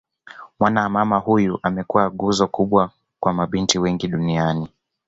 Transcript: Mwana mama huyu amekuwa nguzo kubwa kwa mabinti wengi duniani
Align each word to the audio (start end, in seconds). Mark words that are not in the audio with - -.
Mwana 0.59 0.89
mama 0.89 1.17
huyu 1.19 1.59
amekuwa 1.63 2.11
nguzo 2.13 2.47
kubwa 2.47 2.91
kwa 3.19 3.33
mabinti 3.33 3.79
wengi 3.79 4.07
duniani 4.07 4.69